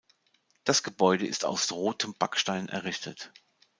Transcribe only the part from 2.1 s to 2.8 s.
Backstein